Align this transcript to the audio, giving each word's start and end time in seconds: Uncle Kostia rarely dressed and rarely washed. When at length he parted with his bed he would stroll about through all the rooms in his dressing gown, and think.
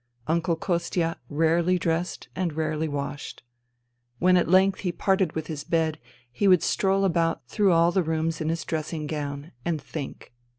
Uncle 0.25 0.55
Kostia 0.55 1.15
rarely 1.29 1.77
dressed 1.77 2.27
and 2.35 2.53
rarely 2.57 2.87
washed. 2.87 3.43
When 4.17 4.35
at 4.35 4.47
length 4.49 4.79
he 4.79 4.91
parted 4.91 5.33
with 5.33 5.45
his 5.45 5.63
bed 5.63 5.99
he 6.31 6.47
would 6.47 6.63
stroll 6.63 7.05
about 7.05 7.45
through 7.45 7.71
all 7.71 7.91
the 7.91 8.01
rooms 8.01 8.41
in 8.41 8.49
his 8.49 8.65
dressing 8.65 9.05
gown, 9.05 9.51
and 9.63 9.79
think. 9.79 10.33